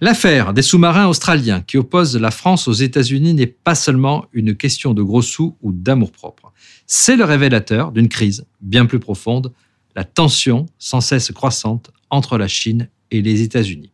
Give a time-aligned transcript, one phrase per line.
[0.00, 4.94] L'affaire des sous-marins australiens qui opposent la France aux États-Unis n'est pas seulement une question
[4.94, 6.52] de gros sous ou d'amour-propre.
[6.86, 9.52] C'est le révélateur d'une crise bien plus profonde
[9.96, 13.90] la tension sans cesse croissante entre la Chine et les États-Unis.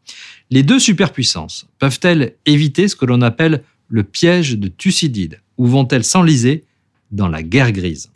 [0.50, 6.04] Les deux superpuissances peuvent-elles éviter ce que l'on appelle le piège de Thucydide ou vont-elles
[6.04, 6.64] s'enliser
[7.12, 8.10] dans la guerre grise?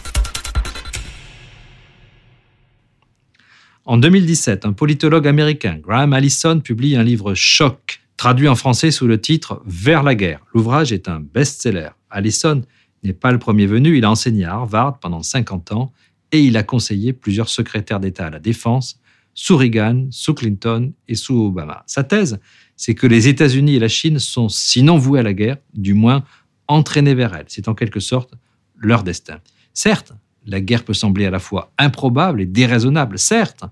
[3.89, 9.07] En 2017, un politologue américain, Graham Allison, publie un livre choc, traduit en français sous
[9.07, 10.45] le titre Vers la guerre.
[10.53, 11.89] L'ouvrage est un best-seller.
[12.11, 12.61] Allison
[13.03, 15.91] n'est pas le premier venu, il a enseigné à Harvard pendant 50 ans
[16.33, 19.01] et il a conseillé plusieurs secrétaires d'État à la défense,
[19.33, 21.83] sous Reagan, sous Clinton et sous Obama.
[21.87, 22.41] Sa thèse,
[22.77, 26.25] c'est que les États-Unis et la Chine sont, sinon voués à la guerre, du moins
[26.67, 27.47] entraînés vers elle.
[27.49, 28.35] C'est en quelque sorte
[28.77, 29.39] leur destin.
[29.73, 30.13] Certes,
[30.49, 33.19] la guerre peut sembler à la fois improbable et déraisonnable.
[33.19, 33.65] Certes,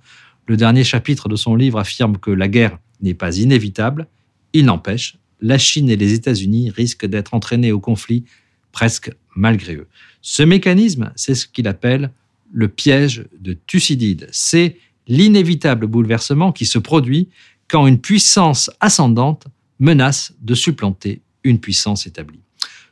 [0.46, 4.06] le dernier chapitre de son livre affirme que la guerre n'est pas inévitable.
[4.52, 8.24] Il n'empêche, la Chine et les États-Unis risquent d'être entraînés au conflit
[8.72, 9.88] presque malgré eux.
[10.20, 12.12] Ce mécanisme, c'est ce qu'il appelle
[12.52, 14.28] le piège de Thucydide.
[14.30, 14.76] C'est
[15.08, 17.28] l'inévitable bouleversement qui se produit
[17.68, 19.46] quand une puissance ascendante
[19.78, 22.40] menace de supplanter une puissance établie.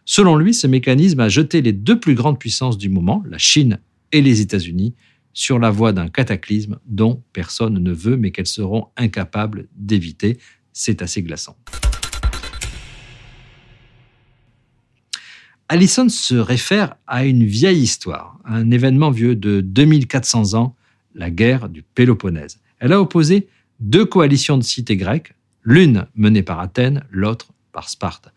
[0.07, 3.79] Selon lui, ce mécanisme a jeté les deux plus grandes puissances du moment, la Chine
[4.13, 4.95] et les États-Unis,
[5.33, 10.39] sur la voie d'un cataclysme dont personne ne veut mais qu'elles seront incapables d'éviter.
[10.75, 11.57] C'est assez glaçant.
[15.71, 20.77] Allison se réfère à une vieille histoire, un événement vieux de 2400 ans,
[21.15, 22.61] la guerre du Péloponnèse.
[22.79, 23.49] Elle a opposé
[23.81, 28.29] deux coalitions de cités grecques, l'une menée par Athènes, l'autre par Sparte.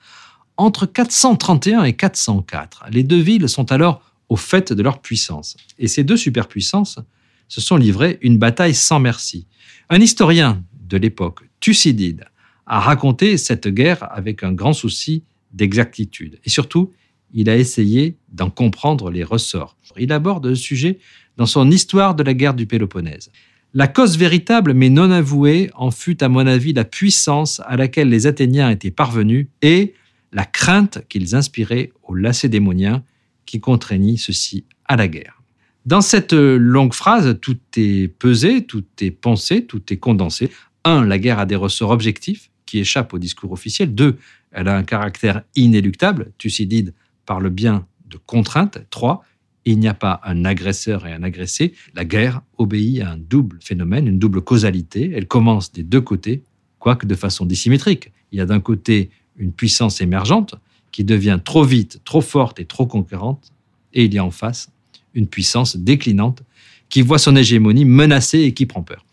[0.57, 5.55] Entre 431 et 404, les deux villes sont alors au fait de leur puissance.
[5.77, 6.99] Et ces deux superpuissances
[7.47, 9.45] se sont livrées une bataille sans merci.
[9.89, 12.25] Un historien de l'époque, Thucydide,
[12.65, 15.23] a raconté cette guerre avec un grand souci
[15.53, 16.39] d'exactitude.
[16.43, 16.91] Et surtout,
[17.33, 19.77] il a essayé d'en comprendre les ressorts.
[19.97, 20.99] Il aborde le sujet
[21.37, 23.31] dans son Histoire de la guerre du Péloponnèse.
[23.73, 28.09] La cause véritable mais non avouée en fut à mon avis la puissance à laquelle
[28.09, 29.93] les Athéniens étaient parvenus et
[30.31, 33.03] la crainte qu'ils inspiraient aux Lacédémoniens
[33.45, 35.41] qui contraignit ceux-ci à la guerre.
[35.85, 40.51] Dans cette longue phrase, tout est pesé, tout est pensé, tout est condensé.
[40.83, 43.95] Un, la guerre a des ressorts objectifs qui échappent au discours officiel.
[43.95, 44.17] Deux,
[44.51, 46.31] elle a un caractère inéluctable.
[46.37, 46.93] Thucydide
[47.25, 48.79] par le bien de contraintes.
[48.89, 49.23] Trois,
[49.65, 51.73] il n'y a pas un agresseur et un agressé.
[51.93, 55.11] La guerre obéit à un double phénomène, une double causalité.
[55.15, 56.43] Elle commence des deux côtés,
[56.79, 58.11] quoique de façon dissymétrique.
[58.31, 60.55] Il y a d'un côté une puissance émergente
[60.91, 63.51] qui devient trop vite, trop forte et trop conquérante,
[63.93, 64.69] et il y a en face
[65.13, 66.43] une puissance déclinante
[66.89, 69.05] qui voit son hégémonie menacée et qui prend peur.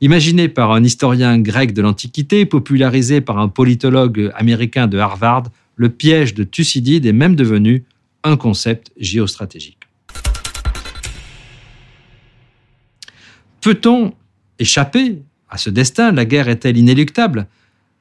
[0.00, 5.44] Imaginé par un historien grec de l'Antiquité, popularisé par un politologue américain de Harvard,
[5.76, 7.84] le piège de Thucydide est même devenu
[8.22, 9.78] un concept géostratégique.
[13.60, 14.14] Peut-on
[14.58, 16.12] échapper à ce destin?
[16.12, 17.46] La guerre est-elle inéluctable?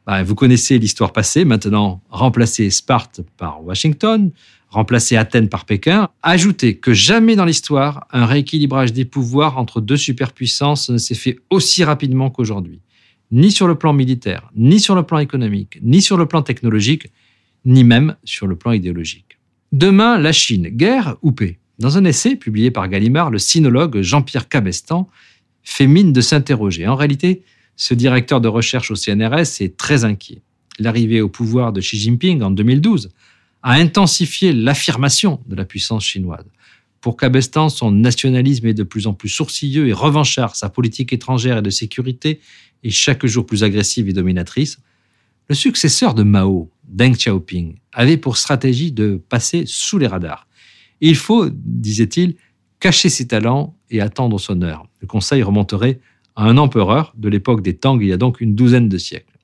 [0.10, 4.32] Ben, Vous connaissez l'histoire passée, maintenant remplacer Sparte par Washington,
[4.70, 6.10] remplacer Athènes par Pékin.
[6.24, 11.38] Ajoutez que jamais dans l'histoire, un rééquilibrage des pouvoirs entre deux superpuissances ne s'est fait
[11.50, 12.82] aussi rapidement qu'aujourd'hui.
[13.32, 17.12] Ni sur le plan militaire, ni sur le plan économique, ni sur le plan technologique,
[17.66, 19.38] ni même sur le plan idéologique.
[19.72, 21.60] Demain, la Chine, guerre ou paix?
[21.78, 25.08] Dans un essai publié par Gallimard, le sinologue Jean-Pierre Cabestan
[25.62, 26.88] fait mine de s'interroger.
[26.88, 27.44] En réalité,
[27.80, 30.42] ce directeur de recherche au CNRS est très inquiet.
[30.80, 33.10] L'arrivée au pouvoir de Xi Jinping en 2012
[33.64, 36.46] a intensifié l'affirmation de la puissance chinoise.
[37.00, 41.60] Pour Cabestan, son nationalisme est de plus en plus sourcilleux et revanchard, sa politique étrangère
[41.60, 42.42] et de sécurité
[42.84, 44.80] est chaque jour plus agressive et dominatrice.
[45.48, 50.48] Le successeur de Mao, Deng Xiaoping, avait pour stratégie de passer sous les radars.
[51.00, 52.36] Il faut, disait-il,
[52.82, 54.86] cacher ses talents et attendre son heure.
[55.00, 56.02] Le conseil remonterait
[56.46, 59.38] un empereur de l'époque des Tang, il y a donc une douzaine de siècles.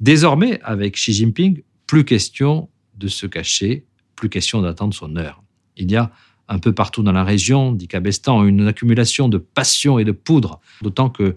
[0.00, 5.42] Désormais, avec Xi Jinping, plus question de se cacher, plus question d'attendre son heure.
[5.76, 6.10] Il y a
[6.48, 10.60] un peu partout dans la région, dit Cabestan, une accumulation de passion et de poudre,
[10.82, 11.36] d'autant que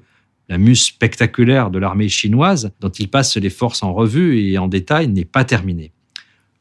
[0.49, 4.67] la muse spectaculaire de l'armée chinoise, dont il passe les forces en revue et en
[4.67, 5.91] détail, n'est pas terminée.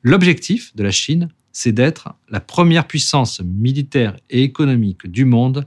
[0.03, 5.67] L'objectif de la Chine c'est d'être la première puissance militaire et économique du monde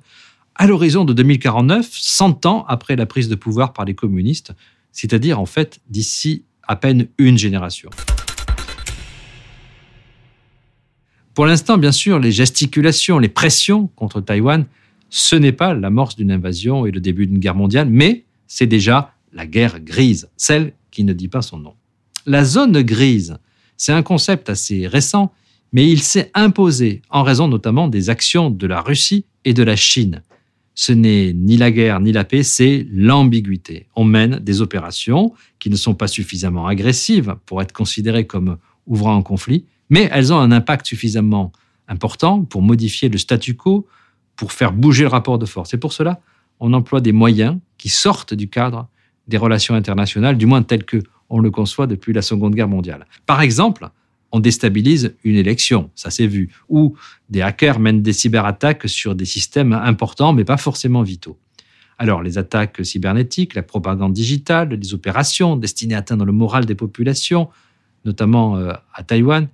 [0.56, 4.54] à l'horizon de 2049, 100 ans après la prise de pouvoir par les communistes,
[4.92, 7.90] c'est-à-dire en fait d'ici à peine une génération.
[11.34, 14.66] Pour l'instant, bien sûr, les gesticulations, les pressions contre Taïwan,
[15.10, 19.14] ce n'est pas l'amorce d'une invasion et le début d'une guerre mondiale, mais c'est déjà
[19.32, 21.74] la guerre grise, celle qui ne dit pas son nom.
[22.28, 23.38] La zone grise,
[23.78, 25.34] c'est un concept assez récent,
[25.72, 29.76] mais il s'est imposé en raison notamment des actions de la Russie et de la
[29.76, 30.22] Chine.
[30.76, 33.88] Ce n'est ni la guerre ni la paix, c'est l'ambiguïté.
[33.96, 39.16] On mène des opérations qui ne sont pas suffisamment agressives pour être considérées comme ouvrant
[39.16, 41.52] un conflit, mais elles ont un impact suffisamment
[41.88, 43.88] important pour modifier le statu quo,
[44.36, 45.74] pour faire bouger le rapport de force.
[45.74, 46.22] Et pour cela,
[46.60, 48.88] on emploie des moyens qui sortent du cadre
[49.28, 53.08] des relations internationales, du moins tel que on le conçoit depuis la Seconde Guerre mondiale.
[53.26, 53.90] Par exemple,
[54.34, 56.96] on déstabilise une élection, ça s'est vu, ou
[57.30, 61.38] des hackers mènent des cyberattaques sur des systèmes importants mais pas forcément vitaux.
[62.00, 66.74] Alors les attaques cybernétiques, la propagande digitale, les opérations destinées à atteindre le moral des
[66.74, 67.50] populations,
[68.06, 69.48] notamment euh, à Taïwan,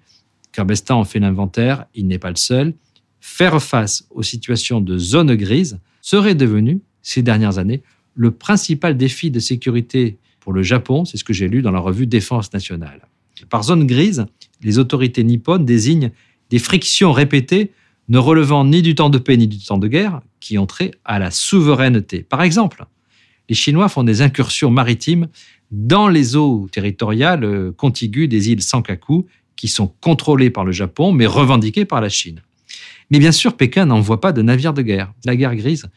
[0.53, 2.73] Kerbestan en fait l'inventaire, il n'est pas le seul.
[3.19, 7.83] Faire face aux situations de zone grise serait devenu, ces dernières années,
[8.15, 11.79] le principal défi de sécurité pour le Japon, c'est ce que j'ai lu dans la
[11.79, 13.01] revue Défense nationale.
[13.49, 14.25] Par zone grise,
[14.61, 16.11] les autorités nippones désignent
[16.49, 17.71] des frictions répétées
[18.09, 20.91] ne relevant ni du temps de paix ni du temps de guerre qui ont trait
[21.05, 22.23] à la souveraineté.
[22.23, 22.85] Par exemple,
[23.49, 25.27] les Chinois font des incursions maritimes
[25.71, 31.11] dans les eaux territoriales euh, contiguës des îles Sankaku qui sont contrôlées par le Japon
[31.11, 32.41] mais revendiquées par la Chine.
[33.11, 35.13] Mais bien sûr, Pékin n'envoie pas de navires de guerre.
[35.25, 35.87] La guerre grise,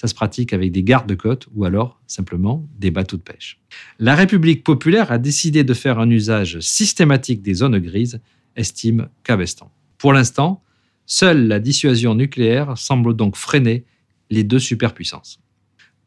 [0.00, 3.60] ça se pratique avec des gardes de côte ou alors simplement des bateaux de pêche.
[3.98, 8.18] La République populaire a décidé de faire un usage systématique des zones grises,
[8.56, 9.70] estime Cavestan.
[9.98, 10.62] Pour l'instant,
[11.04, 13.84] seule la dissuasion nucléaire semble donc freiner
[14.30, 15.38] les deux superpuissances.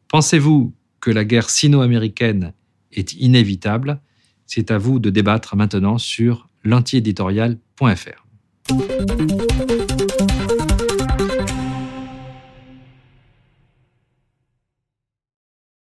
[0.08, 2.52] Pensez-vous que la guerre sino-américaine
[2.90, 4.00] est inévitable?
[4.44, 8.26] C'est à vous de débattre maintenant sur l'antiéditorial.fr.